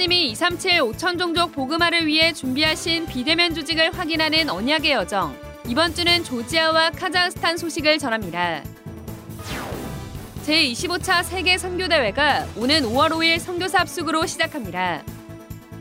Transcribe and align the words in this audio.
하나님이 0.00 0.30
237 0.30 0.80
5천 0.80 1.18
종족 1.18 1.52
복음화를 1.52 2.06
위해 2.06 2.32
준비하신 2.32 3.04
비대면 3.04 3.54
조직을 3.54 3.92
확인하는 3.92 4.48
언약의 4.48 4.92
여정. 4.92 5.36
이번 5.68 5.94
주는 5.94 6.24
조지아와 6.24 6.92
카자흐스탄 6.92 7.58
소식을 7.58 7.98
전합니다. 7.98 8.62
제25차 10.46 11.22
세계 11.22 11.58
선교대회가 11.58 12.46
오는 12.56 12.80
5월 12.84 13.10
5일 13.10 13.38
선교사 13.40 13.80
합숙으로 13.80 14.24
시작합니다. 14.24 15.02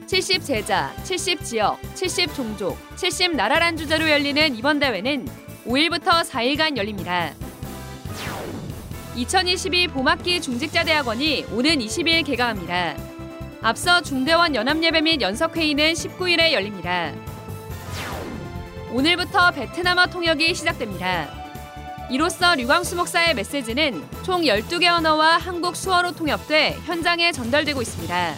70 0.05 0.43
제자, 0.43 0.93
70 1.05 1.45
지역, 1.45 1.79
70 1.95 2.35
종족, 2.35 2.77
70 2.97 3.37
나라란 3.37 3.77
주제로 3.77 4.09
열리는 4.09 4.53
이번 4.53 4.79
대회는 4.79 5.29
5일부터 5.65 6.25
4일간 6.25 6.75
열립니다. 6.75 7.33
2022 9.15 9.87
봄학기 9.87 10.41
중직자대학원이 10.41 11.45
오는 11.53 11.79
20일 11.79 12.25
개강합니다. 12.25 13.08
앞서 13.61 14.01
중대원 14.01 14.55
연합예배 14.55 15.01
및 15.01 15.21
연석회의는 15.21 15.93
19일에 15.93 16.53
열립니다. 16.53 17.11
오늘부터 18.93 19.51
베트남어 19.51 20.07
통역이 20.07 20.53
시작됩니다. 20.55 21.27
이로써 22.09 22.55
류광수 22.55 22.95
목사의 22.95 23.35
메시지는 23.35 24.01
총 24.23 24.41
12개 24.43 24.87
언어와 24.87 25.37
한국 25.37 25.75
수어로 25.75 26.13
통역돼 26.13 26.77
현장에 26.85 27.31
전달되고 27.33 27.81
있습니다. 27.81 28.35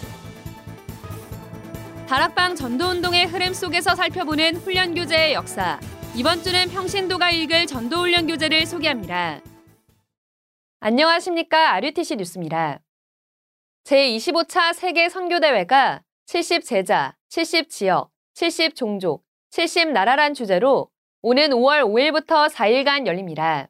다락방 2.08 2.56
전도운동의 2.56 3.28
흐름 3.28 3.54
속에서 3.54 3.96
살펴보는 3.96 4.58
훈련교재의 4.58 5.34
역사. 5.34 5.80
이번 6.16 6.44
주는 6.44 6.68
평신도가 6.70 7.30
읽을 7.30 7.68
전도훈련교재를 7.68 8.66
소개합니다. 8.66 9.40
안녕하십니까. 10.82 11.74
RUTC 11.76 12.18
뉴스입니다. 12.18 12.80
제25차 13.84 14.74
세계 14.74 15.10
선교대회가 15.10 16.02
70 16.26 16.64
제자, 16.64 17.16
70 17.30 17.70
지역, 17.70 18.12
70 18.36 18.76
종족, 18.76 19.26
70 19.50 19.92
나라란 19.92 20.34
주제로 20.34 20.90
오는 21.22 21.50
5월 21.50 21.84
5일부터 21.84 22.50
4일간 22.50 23.06
열립니다. 23.06 23.68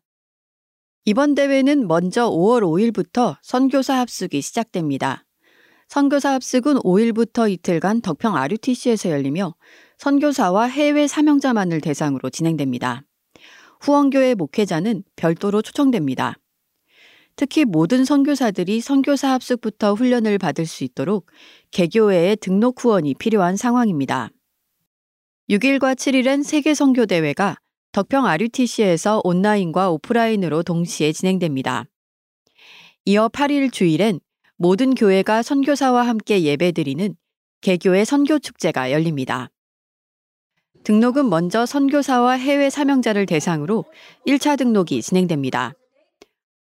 이번 1.05 1.33
대회는 1.33 1.87
먼저 1.87 2.29
5월 2.29 2.61
5일부터 2.61 3.37
선교사 3.41 3.95
합숙이 3.99 4.41
시작됩니다. 4.41 5.25
선교사 5.87 6.33
합숙은 6.33 6.75
5일부터 6.75 7.49
이틀간 7.49 8.01
덕평 8.01 8.35
RUTC에서 8.35 9.09
열리며 9.09 9.55
선교사와 9.97 10.65
해외 10.67 11.07
사명자만을 11.07 11.81
대상으로 11.81 12.29
진행됩니다. 12.29 13.03
후원교회 13.81 14.35
목회자는 14.35 15.03
별도로 15.15 15.61
초청됩니다. 15.61 16.35
특히 17.41 17.65
모든 17.65 18.05
선교사들이 18.05 18.81
선교사 18.81 19.31
합숙부터 19.31 19.95
훈련을 19.95 20.37
받을 20.37 20.67
수 20.67 20.83
있도록 20.83 21.25
개교회의 21.71 22.35
등록 22.35 22.83
후원이 22.83 23.15
필요한 23.15 23.57
상황입니다. 23.57 24.29
6일과 25.49 25.95
7일엔 25.95 26.43
세계 26.43 26.75
선교 26.75 27.07
대회가 27.07 27.55
덕평 27.93 28.27
RUTC에서 28.27 29.21
온라인과 29.23 29.89
오프라인으로 29.89 30.61
동시에 30.61 31.13
진행됩니다. 31.13 31.85
이어 33.05 33.27
8일 33.29 33.73
주일엔 33.73 34.19
모든 34.55 34.93
교회가 34.93 35.41
선교사와 35.41 36.05
함께 36.05 36.43
예배드리는 36.43 37.15
개교의 37.61 38.05
선교 38.05 38.37
축제가 38.37 38.91
열립니다. 38.91 39.49
등록은 40.83 41.27
먼저 41.27 41.65
선교사와 41.65 42.33
해외 42.33 42.69
사명자를 42.69 43.25
대상으로 43.25 43.85
1차 44.27 44.59
등록이 44.59 45.01
진행됩니다. 45.01 45.73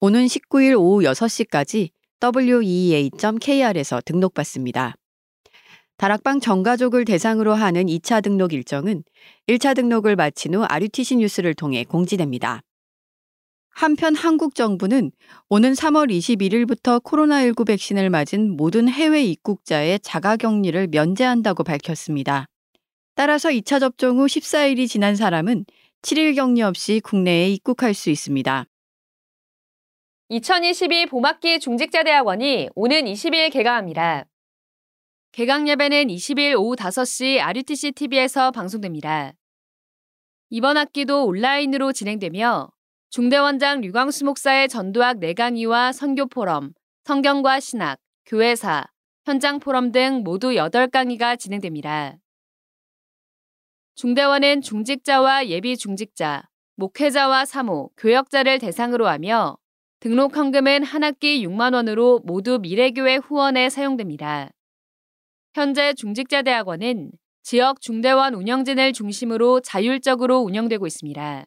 오는 0.06 0.26
19일 0.26 0.78
오후 0.78 1.02
6시까지 1.04 1.92
weea.kr에서 2.36 4.02
등록받습니다. 4.04 4.96
다락방 5.96 6.42
전가족을 6.42 7.06
대상으로 7.06 7.54
하는 7.54 7.86
2차 7.86 8.22
등록 8.22 8.52
일정은 8.52 9.06
1차 9.48 9.74
등록을 9.78 10.18
마친 10.18 10.56
후 10.56 10.66
RUTC 10.66 11.16
뉴스를 11.16 11.54
통해 11.54 11.86
공지됩니다. 11.86 12.60
한편 13.70 14.14
한국 14.14 14.56
정부는 14.56 15.14
오는 15.48 15.72
3월 15.72 16.12
21일부터 16.12 17.02
코로나19 17.02 17.66
백신을 17.66 18.10
맞은 18.10 18.58
모든 18.58 18.90
해외 18.90 19.24
입국자의 19.24 20.02
자가 20.02 20.36
격리를 20.36 20.86
면제한다고 20.92 21.64
밝혔습니다. 21.64 22.48
따라서 23.16 23.48
2차 23.48 23.80
접종 23.80 24.20
후 24.20 24.26
14일이 24.26 24.90
지난 24.90 25.16
사람은 25.16 25.64
7일 26.02 26.36
격리 26.36 26.62
없이 26.62 27.00
국내에 27.02 27.52
입국할 27.52 27.94
수 27.94 28.10
있습니다. 28.10 28.66
2022 30.30 31.08
봄학기 31.08 31.60
중직자대학원이 31.60 32.70
오는 32.76 33.04
20일 33.04 33.52
개강합니다. 33.52 34.26
개강 35.34 35.68
예배는 35.68 36.08
20일 36.08 36.58
오후 36.58 36.78
5시 36.78 37.40
RUTC 37.42 37.92
TV에서 37.92 38.52
방송됩니다. 38.52 39.34
이번 40.50 40.78
학기도 40.78 41.26
온라인으로 41.26 41.92
진행되며 41.92 42.70
중대원장 43.10 43.82
류광수 43.82 44.24
목사의 44.24 44.70
전도학 44.70 45.18
4강의와 45.18 45.92
선교 45.92 46.26
포럼, 46.28 46.74
성경과 47.04 47.60
신학, 47.60 48.00
교회사, 48.26 48.86
현장 49.26 49.60
포럼 49.60 49.92
등 49.92 50.24
모두 50.24 50.52
8강의가 50.52 51.38
진행됩니다. 51.38 52.16
중대원은 53.96 54.62
중직자와 54.62 55.48
예비 55.48 55.76
중직자, 55.76 56.44
목회자와 56.78 57.44
사모, 57.44 57.92
교역자를 57.98 58.60
대상으로 58.60 59.08
하며 59.08 59.58
등록 60.04 60.36
헌금은 60.36 60.84
한 60.84 61.02
학기 61.02 61.48
6만 61.48 61.74
원으로 61.74 62.20
모두 62.26 62.60
미래교회 62.60 63.16
후원에 63.16 63.70
사용됩니다. 63.70 64.50
현재 65.54 65.94
중직자대학원은 65.94 67.12
지역 67.42 67.80
중대원 67.80 68.34
운영진을 68.34 68.92
중심으로 68.92 69.62
자율적으로 69.62 70.40
운영되고 70.40 70.86
있습니다. 70.86 71.46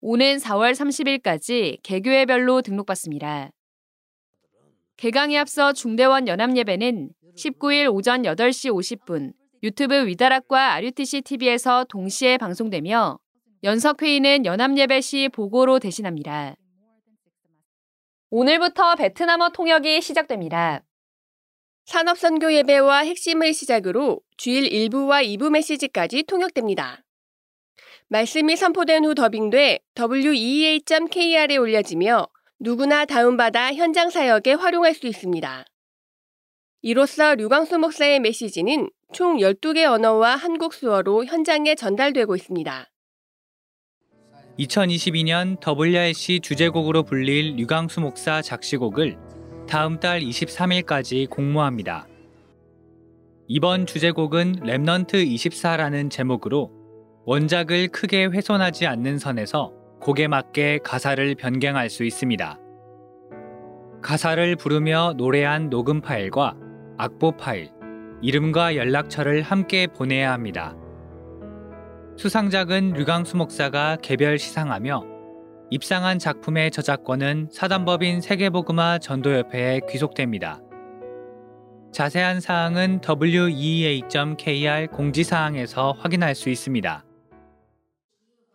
오는 0.00 0.36
4월 0.38 0.72
30일까지 0.72 1.78
개교회별로 1.84 2.62
등록받습니다. 2.62 3.50
개강에 4.96 5.38
앞서 5.38 5.72
중대원 5.72 6.26
연합예배는 6.26 7.10
19일 7.36 7.94
오전 7.94 8.22
8시 8.22 8.72
50분 8.72 9.32
유튜브 9.62 10.08
위다락과 10.08 10.72
RUTC 10.72 11.20
TV에서 11.20 11.84
동시에 11.84 12.36
방송되며 12.36 13.20
연석회의는 13.62 14.44
연합예배 14.44 15.00
시 15.00 15.28
보고로 15.28 15.78
대신합니다. 15.78 16.56
오늘부터 18.32 18.94
베트남어 18.94 19.48
통역이 19.48 20.00
시작됩니다. 20.00 20.84
산업선교 21.86 22.52
예배와 22.52 22.98
핵심을 22.98 23.52
시작으로 23.52 24.20
주일 24.36 24.70
1부와 24.70 25.24
2부 25.24 25.50
메시지까지 25.50 26.22
통역됩니다. 26.22 27.02
말씀이 28.06 28.54
선포된 28.54 29.04
후 29.04 29.16
더빙돼 29.16 29.80
weea.kr에 29.98 31.56
올려지며 31.56 32.28
누구나 32.60 33.04
다운받아 33.04 33.74
현장 33.74 34.10
사역에 34.10 34.52
활용할 34.52 34.94
수 34.94 35.08
있습니다. 35.08 35.64
이로써 36.82 37.34
류광수 37.34 37.78
목사의 37.78 38.20
메시지는 38.20 38.88
총 39.12 39.38
12개 39.38 39.84
언어와 39.84 40.36
한국 40.36 40.72
수어로 40.72 41.24
현장에 41.24 41.74
전달되고 41.74 42.36
있습니다. 42.36 42.90
2022년 44.60 45.56
WRC 45.66 46.40
주제곡으로 46.40 47.02
불릴 47.02 47.56
류광수 47.56 48.02
목사 48.02 48.42
작시곡을 48.42 49.16
다음 49.66 49.98
달 49.98 50.20
23일까지 50.20 51.30
공모합니다. 51.30 52.06
이번 53.48 53.86
주제곡은 53.86 54.56
Remnant 54.56 55.14
24라는 55.14 56.10
제목으로 56.10 56.70
원작을 57.24 57.88
크게 57.88 58.26
훼손하지 58.26 58.86
않는 58.86 59.18
선에서 59.18 59.72
곡에 60.00 60.28
맞게 60.28 60.80
가사를 60.84 61.34
변경할 61.36 61.88
수 61.88 62.04
있습니다. 62.04 62.58
가사를 64.02 64.56
부르며 64.56 65.14
노래한 65.16 65.70
녹음 65.70 66.02
파일과 66.02 66.54
악보 66.98 67.38
파일, 67.38 67.70
이름과 68.20 68.76
연락처를 68.76 69.40
함께 69.42 69.86
보내야 69.86 70.32
합니다. 70.32 70.76
수상작은 72.20 72.92
류광수 72.92 73.38
목사가 73.38 73.96
개별 73.96 74.38
시상하며 74.38 75.06
입상한 75.70 76.18
작품의 76.18 76.70
저작권은 76.70 77.48
사단법인 77.50 78.20
세계복음화 78.20 78.98
전도협회에 78.98 79.80
귀속됩니다. 79.88 80.60
자세한 81.94 82.42
사항은 82.42 83.00
weea.kr 83.22 84.88
공지사항에서 84.88 85.92
확인할 85.92 86.34
수 86.34 86.50
있습니다. 86.50 87.06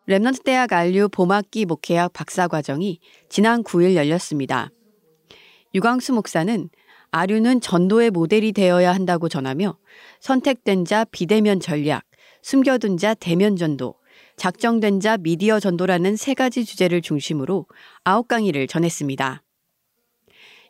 Remnant 0.10 0.44
대학 0.44 0.72
RU 0.72 1.10
봄학기 1.10 1.66
목회학 1.66 2.14
박사과정이 2.14 3.00
지난 3.30 3.64
9일 3.64 3.96
열렸습니다. 3.96 4.70
류광수 5.74 6.14
목사는 6.14 6.70
RU는 7.10 7.62
전도의 7.62 8.12
모델이 8.12 8.52
되어야 8.52 8.94
한다고 8.94 9.28
전하며 9.28 9.76
선택된 10.20 10.86
자 10.86 11.04
비대면 11.06 11.60
전략, 11.62 12.04
숨겨둔 12.46 12.98
자 12.98 13.16
대면 13.16 13.56
전도, 13.56 13.96
작정된 14.38 15.00
자 15.00 15.18
미디어 15.18 15.60
전도라는 15.60 16.16
세 16.16 16.36
가지 16.36 16.64
주제를 16.64 17.02
중심으로 17.02 17.66
아홉 18.04 18.28
강의를 18.28 18.68
전했습니다. 18.68 19.42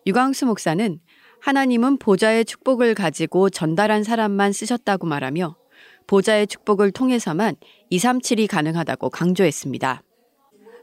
류광수 0.07 0.45
목사는 0.45 0.99
하나님은 1.41 1.97
보좌의 1.97 2.45
축복을 2.45 2.95
가지고 2.95 3.49
전달한 3.49 4.05
사람만 4.05 4.53
쓰셨다고 4.53 5.05
말하며 5.05 5.57
보좌의 6.07 6.47
축복을 6.47 6.91
통해서만 6.91 7.57
237이 7.91 8.47
가능하다고 8.47 9.09
강조했습니다. 9.09 10.01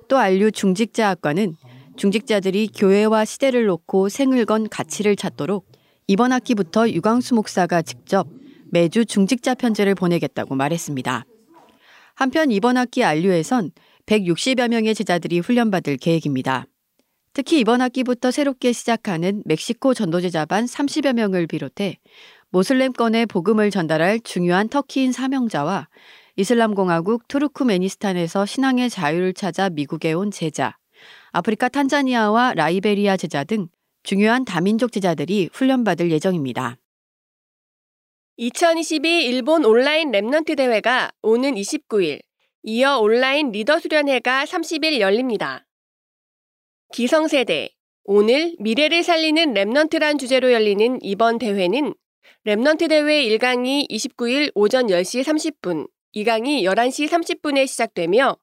또 0.08 0.18
안류 0.18 0.52
중직자학과는 0.52 1.56
중직자들이 1.96 2.68
교회와 2.68 3.24
시대를 3.24 3.64
놓고 3.64 4.10
생을 4.10 4.44
건 4.44 4.68
가치를 4.68 5.16
찾도록 5.16 5.66
이번 6.06 6.32
학기부터 6.32 6.90
유광수 6.90 7.34
목사가 7.34 7.80
직접 7.80 8.41
매주 8.72 9.04
중직자 9.04 9.54
편지를 9.54 9.94
보내겠다고 9.94 10.54
말했습니다. 10.54 11.26
한편 12.14 12.50
이번 12.50 12.78
학기 12.78 13.04
안류에선 13.04 13.70
160여 14.06 14.68
명의 14.68 14.94
제자들이 14.94 15.40
훈련받을 15.40 15.98
계획입니다. 15.98 16.64
특히 17.34 17.60
이번 17.60 17.82
학기부터 17.82 18.30
새롭게 18.30 18.72
시작하는 18.72 19.42
멕시코 19.44 19.92
전도제자반 19.92 20.64
30여 20.64 21.12
명을 21.12 21.46
비롯해 21.46 21.98
모슬렘권에 22.48 23.26
복음을 23.26 23.70
전달할 23.70 24.20
중요한 24.20 24.70
터키인 24.70 25.12
사명자와 25.12 25.88
이슬람공화국 26.36 27.28
투르크메니스탄에서 27.28 28.46
신앙의 28.46 28.88
자유를 28.88 29.34
찾아 29.34 29.68
미국에 29.68 30.14
온 30.14 30.30
제자, 30.30 30.78
아프리카 31.32 31.68
탄자니아와 31.68 32.54
라이베리아 32.54 33.18
제자 33.18 33.44
등 33.44 33.68
중요한 34.02 34.46
다민족 34.46 34.92
제자들이 34.92 35.50
훈련받을 35.52 36.10
예정입니다. 36.10 36.78
2022 38.38 39.26
일본 39.26 39.66
온라인 39.66 40.10
Remnant 40.10 40.56
대회가 40.56 41.12
오는 41.20 41.54
29일, 41.54 42.20
이어 42.62 42.98
온라인 42.98 43.52
리더 43.52 43.78
수련회가 43.78 44.46
30일 44.46 45.00
열립니다. 45.00 45.66
기성세대, 46.94 47.68
오늘 48.04 48.56
미래를 48.58 49.02
살리는 49.02 49.52
Remnant란 49.52 50.18
주제로 50.18 50.50
열리는 50.50 50.98
이번 51.02 51.38
대회는 51.38 51.92
Remnant 52.46 52.88
대회 52.88 53.22
1강이 53.28 53.90
29일 53.90 54.50
오전 54.54 54.86
10시 54.86 55.22
30분, 55.24 55.86
2강이 56.16 56.62
11시 56.62 57.08
30분에 57.08 57.66
시작되며 57.66 58.38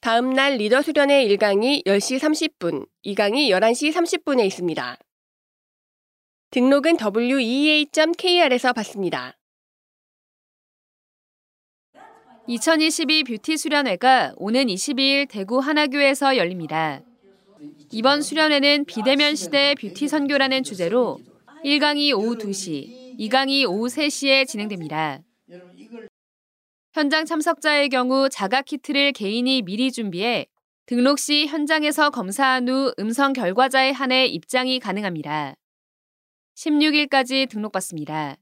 다음 0.00 0.30
날 0.30 0.56
리더 0.56 0.80
수련회 0.80 1.28
1강이 1.28 1.84
10시 1.84 2.18
30분, 2.18 2.86
2강이 3.04 3.50
11시 3.50 3.92
30분에 3.92 4.46
있습니다. 4.46 4.98
등록은 6.54 6.96
wea.kr에서 7.16 8.72
받습니다. 8.74 9.36
2022 12.46 13.24
뷰티 13.24 13.56
수련회가 13.56 14.34
오는 14.36 14.66
22일 14.66 15.28
대구 15.28 15.58
하나교에서 15.58 16.36
열립니다. 16.36 17.00
이번 17.90 18.22
수련회는 18.22 18.84
비대면 18.84 19.34
시대의 19.34 19.74
뷰티 19.74 20.06
선교라는 20.06 20.62
주제로 20.62 21.18
1강이 21.64 22.16
오후 22.16 22.38
2시, 22.38 23.18
2강이 23.18 23.68
오후 23.68 23.88
3시에 23.88 24.46
진행됩니다. 24.46 25.22
현장 26.92 27.24
참석자의 27.24 27.88
경우 27.88 28.28
자가 28.28 28.62
키트를 28.62 29.10
개인이 29.10 29.62
미리 29.62 29.90
준비해 29.90 30.46
등록 30.86 31.18
시 31.18 31.46
현장에서 31.46 32.10
검사한 32.10 32.68
후 32.68 32.94
음성 33.00 33.32
결과자에 33.32 33.90
한해 33.90 34.26
입장이 34.26 34.78
가능합니다. 34.78 35.56
16일까지 36.54 37.48
등록받습니다. 37.48 38.36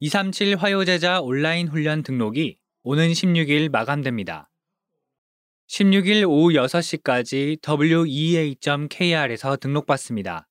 237 0.00 0.56
화요제자 0.56 1.20
온라인 1.20 1.68
훈련 1.68 2.02
등록이 2.02 2.58
오는 2.82 3.08
16일 3.08 3.70
마감됩니다. 3.70 4.50
16일 5.68 6.28
오후 6.28 6.52
6시까지 6.52 7.58
wea.kr에서 7.66 9.56
등록받습니다. 9.56 10.48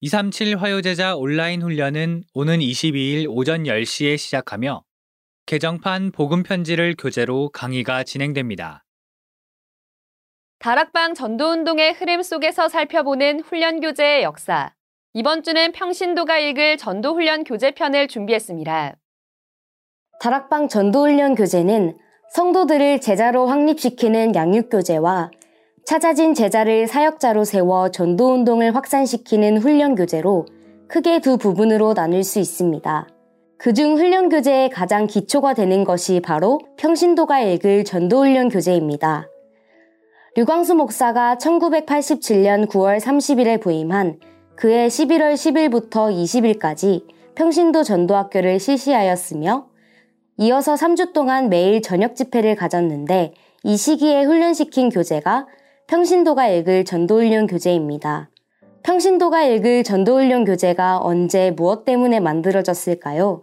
237 0.00 0.56
화요제자 0.56 1.16
온라인 1.16 1.62
훈련은 1.62 2.24
오는 2.34 2.58
22일 2.58 3.26
오전 3.28 3.62
10시에 3.62 4.18
시작하며 4.18 4.84
개정판 5.46 6.10
복음 6.12 6.42
편지를 6.42 6.94
교재로 6.98 7.50
강의가 7.50 8.02
진행됩니다. 8.02 8.83
다락방 10.64 11.12
전도운동의 11.12 11.92
흐름 11.92 12.22
속에서 12.22 12.70
살펴보는 12.70 13.40
훈련 13.40 13.80
교재의 13.80 14.22
역사. 14.22 14.72
이번 15.12 15.42
주는 15.42 15.72
평신도가 15.72 16.38
읽을 16.38 16.78
전도훈련 16.78 17.44
교재편을 17.44 18.08
준비했습니다. 18.08 18.96
다락방 20.20 20.68
전도훈련 20.68 21.34
교재는 21.34 21.98
성도들을 22.32 23.02
제자로 23.02 23.46
확립시키는 23.46 24.34
양육교재와 24.34 25.32
찾아진 25.84 26.32
제자를 26.32 26.86
사역자로 26.86 27.44
세워 27.44 27.90
전도운동을 27.90 28.74
확산시키는 28.74 29.58
훈련교재로 29.58 30.46
크게 30.88 31.20
두 31.20 31.36
부분으로 31.36 31.92
나눌 31.92 32.24
수 32.24 32.38
있습니다. 32.38 33.06
그중 33.58 33.98
훈련교재의 33.98 34.70
가장 34.70 35.06
기초가 35.08 35.52
되는 35.52 35.84
것이 35.84 36.20
바로 36.20 36.58
평신도가 36.78 37.40
읽을 37.40 37.84
전도훈련 37.84 38.48
교재입니다. 38.48 39.28
류광수 40.36 40.74
목사가 40.74 41.36
1987년 41.36 42.66
9월 42.66 42.98
30일에 42.98 43.60
부임한 43.60 44.18
그해 44.56 44.88
11월 44.88 45.34
10일부터 45.34 46.10
20일까지 46.12 47.04
평신도 47.36 47.84
전도학교를 47.84 48.58
실시하였으며 48.58 49.68
이어서 50.38 50.74
3주 50.74 51.12
동안 51.12 51.48
매일 51.50 51.82
저녁 51.82 52.16
집회를 52.16 52.56
가졌는데 52.56 53.34
이 53.62 53.76
시기에 53.76 54.24
훈련시킨 54.24 54.88
교재가 54.88 55.46
평신도가 55.86 56.48
읽을 56.48 56.84
전도훈련 56.84 57.46
교재입니다. 57.46 58.30
평신도가 58.82 59.44
읽을 59.44 59.84
전도훈련 59.84 60.44
교재가 60.46 60.98
언제 61.00 61.52
무엇 61.52 61.84
때문에 61.84 62.18
만들어졌을까요? 62.18 63.42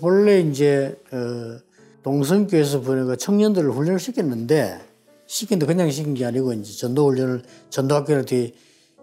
본래 0.00 0.38
이제 0.38 0.96
어, 1.12 1.58
동성교에서 2.04 2.82
보내가 2.82 3.16
청년들을 3.16 3.68
훈련을 3.72 3.98
시켰는데 3.98 4.89
시킨데 5.30 5.64
그냥 5.64 5.88
시킨 5.92 6.14
게 6.14 6.24
아니고 6.24 6.52
이제 6.54 6.72
전도훈련을 6.76 7.44
전도학교를 7.70 8.24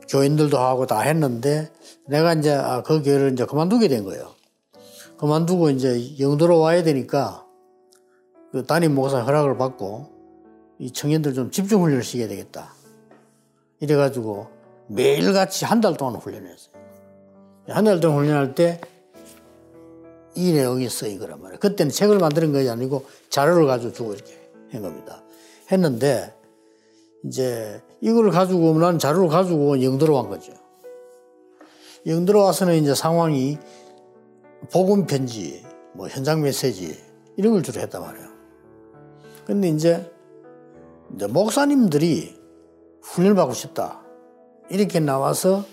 교인들도 0.09 0.57
하고 0.57 0.85
다 0.85 0.99
했는데 0.99 1.71
내가 2.05 2.33
이제 2.33 2.51
아, 2.51 2.83
그 2.83 3.01
교회를 3.01 3.31
이제 3.31 3.45
그만두게 3.45 3.87
된 3.87 4.03
거예요. 4.03 4.35
그만두고 5.17 5.69
이제 5.69 6.19
영도로 6.19 6.59
와야 6.59 6.83
되니까 6.83 7.45
그 8.51 8.65
담임 8.65 8.93
목사 8.93 9.21
허락을 9.21 9.57
받고 9.57 10.09
이 10.79 10.91
청년들 10.91 11.33
좀 11.33 11.49
집중 11.49 11.81
훈련을 11.81 12.03
시켜야 12.03 12.27
되겠다. 12.27 12.73
이래가지고 13.79 14.47
매일같이 14.89 15.63
한 15.63 15.79
달 15.79 15.95
동안 15.95 16.15
훈련했어요. 16.15 16.73
한 17.69 17.85
달 17.85 18.01
동안 18.01 18.19
훈련할 18.19 18.53
때 18.53 18.81
이 20.35 20.51
내용이 20.51 20.87
써이거란 20.89 21.41
말이에요. 21.41 21.59
그때는 21.59 21.89
책을 21.89 22.19
만드는 22.19 22.51
것이 22.51 22.69
아니고 22.69 23.05
자료를 23.29 23.65
가지고 23.65 23.93
주고 23.93 24.13
이렇게 24.13 24.37
한 24.71 24.81
겁니다. 24.83 25.23
했는데 25.71 26.33
이제 27.25 27.81
이걸 28.01 28.29
가지고 28.31 28.77
난 28.79 28.99
자료를 28.99 29.27
가지고 29.27 29.81
영도로 29.83 30.15
간 30.15 30.29
거죠. 30.29 30.53
영도로 32.05 32.41
와서는 32.43 32.75
이제 32.75 32.95
상황이 32.95 33.57
복음 34.71 35.05
편지, 35.05 35.65
뭐 35.93 36.07
현장 36.07 36.41
메시지 36.41 36.97
이런 37.35 37.53
걸 37.53 37.63
주로 37.63 37.81
했단 37.81 38.01
말이에요. 38.01 38.27
근데 39.45 39.69
이제, 39.69 40.09
이제 41.15 41.27
목사님들이 41.27 42.35
훈련을 43.01 43.35
받고 43.35 43.53
싶다. 43.53 44.01
이렇게 44.69 44.99
나와서 44.99 45.63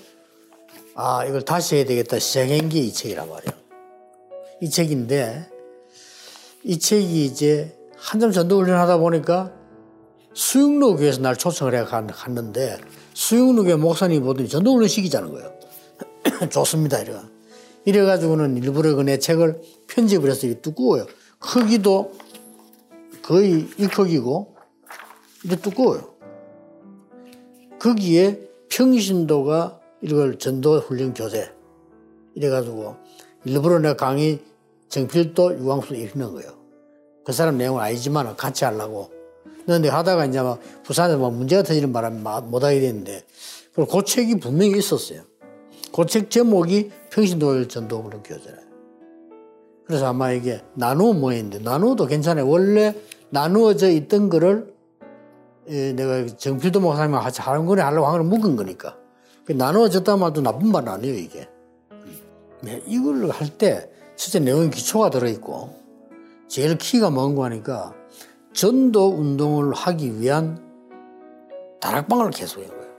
아, 0.95 1.25
이걸 1.25 1.43
다시 1.43 1.77
해야 1.77 1.85
되겠다 1.85 2.19
시작한 2.19 2.69
게 2.69 2.79
이 2.81 2.93
책이란 2.93 3.29
말이에요. 3.29 3.53
이 4.61 4.71
책인데 4.71 5.51
이 6.63 6.79
책이 6.79 7.25
이제 7.25 7.77
한참 7.97 8.31
전도 8.31 8.61
훈련 8.61 8.79
하다 8.79 8.99
보니까 8.99 9.53
수육로 10.35 10.97
교회에서 10.97 11.21
날 11.21 11.37
초청을 11.37 11.75
해 11.75 11.85
갔는데 11.85 12.79
수육로 13.15 13.63
교회 13.63 13.77
목사님 13.77 14.23
보더니 14.25 14.49
전도훈련 14.49 14.89
시키자는 14.89 15.33
거예요. 15.33 15.53
좋습니다. 16.51 17.01
이래 17.01 17.15
이래가지고는 17.85 18.57
일부러 18.57 18.95
그 18.95 19.03
내 19.03 19.19
책을 19.19 19.61
편집을 19.87 20.31
해서 20.31 20.47
이게 20.47 20.61
두꺼워요. 20.61 21.07
크기도 21.39 22.13
거의 23.23 23.67
이 23.79 23.87
크기고 23.87 24.55
이게 25.45 25.57
두꺼워요. 25.57 26.15
거기에 27.79 28.41
평신도가 28.71 29.81
이걸 30.03 30.39
전도훈련 30.39 31.15
교재 31.15 31.53
이래가지고 32.35 32.97
일부러 33.45 33.79
내가 33.79 33.97
강의 33.97 34.41
정필도 34.89 35.59
유광수 35.59 35.95
읽는 35.95 36.33
거예요. 36.33 36.53
그 37.25 37.33
사람 37.33 37.59
내용은 37.59 37.83
아니지만 37.83 38.37
같이 38.37 38.65
하려고 38.65 39.14
그런데 39.65 39.89
하다가 39.89 40.27
이제 40.27 40.41
막 40.41 40.61
부산에서 40.83 41.19
막 41.19 41.33
문제가 41.33 41.63
터지는 41.63 41.93
바람에 41.93 42.21
못하게 42.47 42.81
됐는데 42.81 43.25
그 43.75 43.87
책이 44.05 44.39
분명히 44.41 44.79
있었어요. 44.79 45.23
그 45.95 46.07
책 46.07 46.31
제목이 46.31 46.91
평신도일 47.11 47.69
전도부를 47.69 48.21
교재라요. 48.25 48.65
그래서 49.87 50.07
아마 50.07 50.33
이게 50.33 50.61
나누어 50.75 51.13
모였는데 51.13 51.59
나누어도 51.61 52.07
괜찮아요. 52.07 52.49
원래 52.49 52.95
나누어져 53.31 53.91
있던 53.91 54.29
거를 54.29 54.75
내가 55.67 56.27
정필도 56.27 56.81
목사님과 56.81 57.21
같이 57.21 57.41
하는 57.41 57.65
거네 57.67 57.83
하려고 57.83 58.07
한 58.07 58.15
걸 58.15 58.23
묶은 58.25 58.57
거니까 58.57 58.97
그 59.45 59.53
나누어졌다 59.53 60.17
말도 60.17 60.41
나쁜 60.41 60.69
말 60.73 60.89
아니에요, 60.89 61.15
이게. 61.15 61.49
네, 62.63 62.83
이걸 62.87 63.29
할때 63.31 63.91
첫째 64.17 64.41
내용 64.41 64.71
기초가 64.71 65.11
들어있고 65.11 65.75
제일 66.49 66.79
키가 66.79 67.11
뭔고 67.11 67.45
하니까 67.45 67.95
전도 68.55 69.11
운동을 69.11 69.75
하기 69.75 70.21
위한 70.21 70.63
다락방을 71.81 72.31
계속한 72.31 72.69
거예요. 72.69 72.95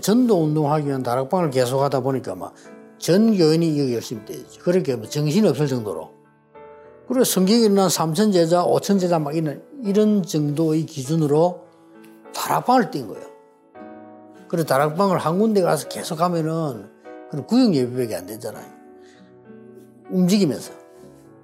전도 0.00 0.42
운동하기 0.42 0.86
위한 0.86 1.02
다락방을 1.02 1.50
계속하다 1.50 2.00
보니까 2.00 2.34
막 2.34 2.54
전 2.98 3.36
교인이 3.36 3.66
이거 3.74 3.92
열심히 3.94 4.24
되지. 4.24 4.58
그렇게 4.58 4.96
뭐 4.96 5.08
정신이 5.08 5.46
없을 5.48 5.66
정도로. 5.66 6.10
그리고 7.06 7.24
성경에 7.24 7.60
있는 7.64 7.86
3천 7.86 8.32
제자, 8.32 8.62
5천 8.62 9.00
제자 9.00 9.18
막 9.18 9.34
이런, 9.34 9.62
이런 9.82 10.22
정도의 10.22 10.84
기준으로 10.84 11.64
다락방을 12.34 12.90
뛴 12.90 13.06
거예요. 13.08 13.26
그래 14.48 14.64
다락방을 14.64 15.18
한 15.18 15.38
군데 15.38 15.62
가서 15.62 15.88
계속 15.88 16.20
하면은 16.20 16.90
구역 17.46 17.74
예배밖에 17.74 18.16
안 18.16 18.26
되잖아요. 18.26 18.66
움직이면서 20.10 20.72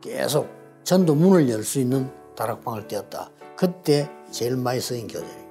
계속 0.00 0.48
전도 0.84 1.14
문을 1.14 1.48
열 1.48 1.62
수 1.64 1.80
있는 1.80 2.10
다락방을 2.36 2.86
띄었다. 2.88 3.30
그때 3.56 4.08
제일 4.30 4.56
많이 4.56 4.80
쓰인 4.80 5.06
교재예요. 5.06 5.44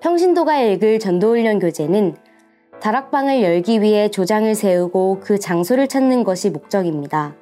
평신도가 0.00 0.60
읽을 0.60 1.00
전도훈련 1.00 1.58
교재는 1.58 2.16
다락방을 2.80 3.42
열기 3.42 3.80
위해 3.80 4.08
조장을 4.08 4.54
세우고 4.54 5.20
그 5.20 5.38
장소를 5.38 5.88
찾는 5.88 6.22
것이 6.22 6.50
목적입니다. 6.50 7.34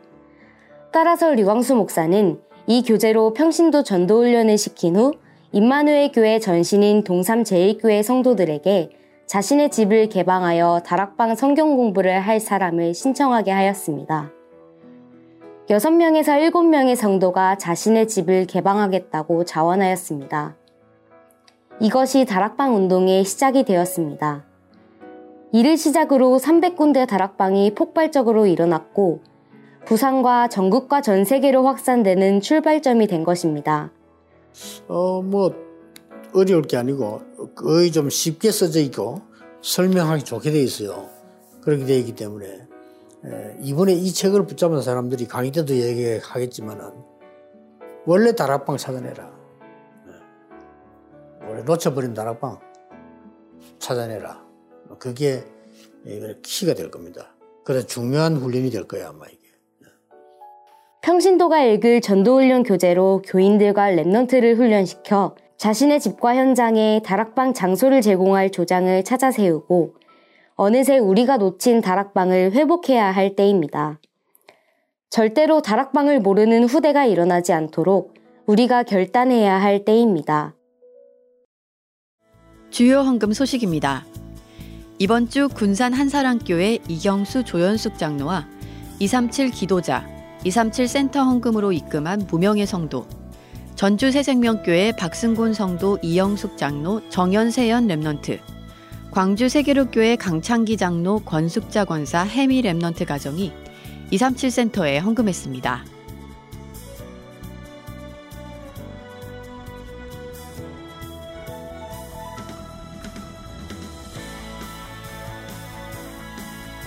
따라서 0.93 1.33
류광수 1.33 1.75
목사는 1.75 2.41
이 2.67 2.83
교재로 2.83 3.35
평신도 3.35 3.83
전도훈련을 3.83 4.57
시킨 4.57 4.97
후 4.97 5.13
임마누엘 5.53 6.13
교회 6.13 6.39
전신인 6.39 7.05
동삼 7.05 7.43
제1교회 7.43 8.03
성도들에게 8.03 8.91
자신의 9.27 9.71
집을 9.71 10.09
개방하여 10.09 10.83
다락방 10.87 11.35
성경 11.35 11.77
공부를 11.77 12.21
할 12.21 12.41
사람을 12.41 12.95
신청하게 12.95 13.51
하였습니다. 13.51 14.31
6명에서 15.69 16.53
7명의 16.53 16.95
성도가 16.95 17.57
자신의 17.57 18.07
집을 18.07 18.47
개방하겠다고 18.47 19.45
자원하였습니다. 19.47 20.57
이것이 21.81 22.27
다락방 22.27 22.77
운동의 22.77 23.25
시작이 23.25 23.65
되었습니다. 23.65 24.45
이를 25.53 25.79
시작으로 25.79 26.39
300군데 26.39 27.09
다락방이 27.09 27.75
폭발적으로 27.75 28.47
일어났고 28.47 29.23
부산과 29.87 30.49
전국과 30.49 31.01
전 31.01 31.25
세계로 31.25 31.65
확산되는 31.65 32.43
출발점이 32.43 33.07
된 33.07 33.25
것입니다. 33.25 33.91
어, 34.89 35.23
뭐 35.23 35.55
어려울 36.35 36.63
게 36.63 36.77
아니고 36.77 37.23
거의 37.55 37.91
좀 37.91 38.11
쉽게 38.11 38.51
써져 38.51 38.81
있고 38.81 39.23
설명하기 39.63 40.25
좋게 40.25 40.51
돼 40.51 40.61
있어요. 40.61 41.09
그렇게 41.63 41.87
되어 41.87 41.97
있기 41.97 42.15
때문에 42.15 42.67
이번에 43.61 43.93
이 43.93 44.13
책을 44.13 44.47
붙잡은 44.47 44.83
사람들이 44.83 45.27
강의 45.27 45.51
때도 45.51 45.75
얘기하겠지만은 45.75 46.91
원래 48.07 48.35
다락방 48.35 48.77
찾아내라. 48.77 49.33
원래 51.49 51.63
놓쳐버린 51.63 52.13
다락방 52.13 52.59
찾아내라. 53.79 54.45
그게 54.99 55.45
키가 56.43 56.75
될 56.75 56.91
겁니다. 56.91 57.35
그래서 57.65 57.87
중요한 57.87 58.37
훈련이 58.37 58.71
될 58.71 58.85
거예요, 58.85 59.09
아마 59.09 59.27
이게. 59.27 59.39
평신도가 61.01 61.63
읽을 61.65 62.01
전도훈련 62.01 62.63
교재로 62.63 63.23
교인들과 63.27 63.91
랩넌트를 63.93 64.57
훈련시켜 64.57 65.35
자신의 65.57 66.01
집과 66.01 66.35
현장에 66.35 67.01
다락방 67.05 67.55
장소를 67.55 68.03
제공할 68.03 68.51
조장을 68.51 69.03
찾아 69.05 69.31
세우고 69.31 69.95
어느새 70.57 70.99
우리가 70.99 71.37
놓친 71.37 71.81
다락방을 71.81 72.53
회복해야 72.53 73.11
할 73.11 73.35
때입니다. 73.35 73.99
절대로 75.11 75.63
다락방을 75.63 76.21
모르는 76.21 76.65
후대가 76.65 77.05
일어나지 77.05 77.53
않도록 77.53 78.15
우리가 78.47 78.85
결단해야 78.85 79.61
할 79.61 79.85
때입니다. 79.85 80.55
주요 82.71 83.01
헌금 83.01 83.33
소식입니다. 83.33 84.05
이번 84.99 85.29
주 85.29 85.49
군산 85.49 85.93
한사랑교회 85.93 86.79
이경수 86.89 87.45
조연숙 87.45 87.99
장로와 87.99 88.47
237 89.01 89.51
기도자, 89.51 90.07
237 90.45 90.87
센터 90.87 91.23
헌금으로 91.25 91.73
입금한 91.73 92.27
무명의 92.31 92.67
성도, 92.67 93.07
전주 93.75 94.13
새생명교회 94.13 94.93
박승곤 94.93 95.53
성도 95.53 95.99
이영숙 96.01 96.57
장로, 96.57 97.01
정연세연 97.09 97.89
Remnant, 97.89 98.39
광주 99.15 99.49
세계로교회 99.49 100.17
강창기 100.17 100.77
장로 100.77 101.21
권숙자 101.21 101.85
권사 101.85 102.23
해미 102.23 102.63
Remnant 102.63 103.07
가정이 103.07 103.53
237 104.11 104.51
센터에 104.51 104.99
헌금했습니다. 104.99 105.85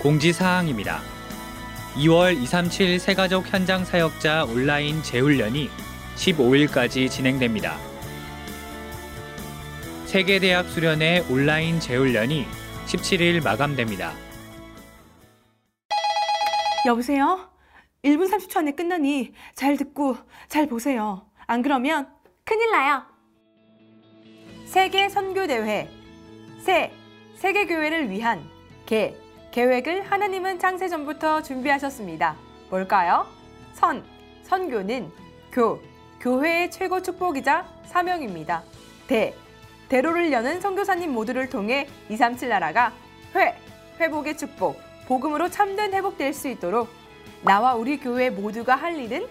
공지사항입니다. 0.02 1.00
2월 1.94 2.36
237 2.42 2.98
새가족 2.98 3.50
현장 3.50 3.86
사역자 3.86 4.44
온라인 4.44 5.02
재훈련이 5.02 5.70
15일까지 6.16 7.10
진행됩니다. 7.10 7.87
세계대학 10.08 10.64
수련회 10.70 11.26
온라인 11.30 11.80
재훈련이 11.80 12.46
17일 12.86 13.44
마감됩니다. 13.44 14.14
여보세요? 16.86 17.50
1분 18.02 18.32
30초 18.32 18.56
안에 18.56 18.70
끝나니 18.72 19.34
잘 19.54 19.76
듣고 19.76 20.16
잘 20.48 20.66
보세요. 20.66 21.26
안 21.46 21.60
그러면 21.60 22.08
큰일 22.46 22.70
나요. 22.70 23.02
세계 24.64 25.10
선교대회 25.10 25.90
세 26.64 26.90
세계교회를 27.36 28.08
위한 28.08 28.48
개 28.86 29.14
계획을 29.50 30.10
하나님은 30.10 30.58
창세 30.58 30.88
전부터 30.88 31.42
준비하셨습니다. 31.42 32.34
뭘까요? 32.70 33.26
선 33.74 34.02
선교는 34.44 35.12
교 35.52 35.82
교회의 36.20 36.70
최고 36.70 37.02
축복이자 37.02 37.68
사명입니다. 37.84 38.62
대 39.06 39.34
대로를 39.88 40.32
여는 40.32 40.60
선교사님 40.60 41.12
모두를 41.12 41.48
통해 41.48 41.88
237 42.10 42.48
나라가 42.48 42.92
회 43.34 43.54
회복의 43.98 44.36
축복 44.36 44.76
복음으로 45.06 45.48
참된 45.48 45.94
회복될 45.94 46.34
수 46.34 46.48
있도록 46.48 46.88
나와 47.42 47.74
우리 47.74 47.98
교회 47.98 48.30
모두가 48.30 48.74
할 48.74 48.98
일은 48.98 49.26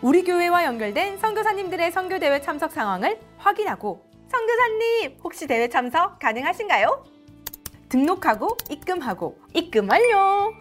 우리 0.00 0.22
교회와 0.22 0.64
연결된 0.64 1.18
선교사님들의 1.18 1.90
선교 1.90 2.18
대회 2.20 2.40
참석 2.40 2.70
상황을 2.70 3.18
확인하고 3.38 4.08
선교사님 4.28 5.18
혹시 5.24 5.46
대회 5.46 5.68
참석 5.68 6.18
가능하신가요? 6.20 7.04
등록하고 7.88 8.56
입금하고 8.70 9.38
입금 9.54 9.88
완료. 9.88 10.52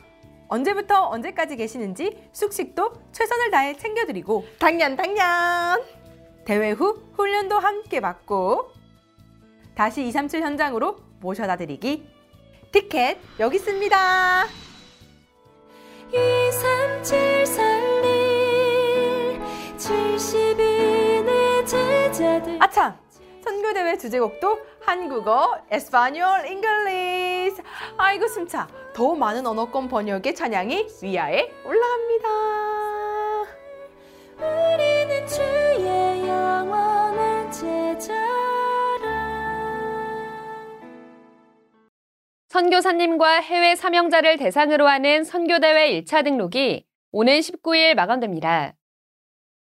언제부터 0.48 1.10
언제까지 1.10 1.58
계시는지 1.58 2.30
숙식도 2.32 2.94
최선을 3.12 3.52
다해 3.52 3.76
챙겨드리고 3.76 4.46
당연 4.58 4.96
당연 4.96 5.84
대회 6.46 6.72
후 6.72 6.98
훈련도 7.16 7.60
함께 7.60 8.00
받고 8.00 8.77
다시 9.78 10.08
237 10.08 10.42
현장으로 10.42 10.98
모셔다 11.20 11.56
드리기 11.56 12.04
티켓 12.72 13.20
여기 13.40 13.58
있습니다 13.58 14.46
237 16.12 17.46
살릴 17.46 19.40
70인의 19.78 21.68
제자들 21.68 22.58
아참 22.60 22.98
선교대회 23.44 23.98
주제곡도 23.98 24.60
한국어, 24.82 25.58
Español, 25.70 26.46
English. 26.50 27.62
아이고 27.98 28.28
숨차. 28.30 28.70
더 28.94 29.16
많은 29.16 29.46
언어권 29.46 29.90
번역의 29.90 30.34
찬양이 30.34 30.88
WEA에 31.02 31.52
올라갑니다. 31.66 32.28
선교사님과 42.50 43.42
해외 43.42 43.76
사명자를 43.76 44.38
대상으로 44.38 44.88
하는 44.88 45.24
선교대회 45.26 46.02
1차 46.02 46.24
등록이 46.24 46.86
오는 47.12 47.40
19일 47.40 47.94
마감됩니다. 47.96 48.74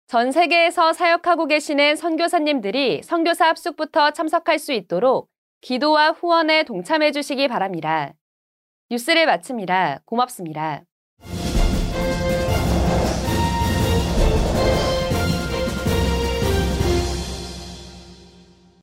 전 0.06 0.32
세계에서 0.32 0.94
사역하고 0.94 1.48
계시는 1.48 1.96
선교사님들이 1.96 3.02
선교사 3.04 3.48
합숙부터 3.48 4.12
참석할 4.12 4.60
수 4.60 4.74
있도록 4.74 5.30
기도와 5.62 6.12
후원에 6.12 6.64
동참해 6.64 7.12
주시기 7.12 7.48
바랍니다. 7.48 8.14
뉴스를 8.92 9.26
마칩니다. 9.26 10.02
고맙습니다. 10.06 10.87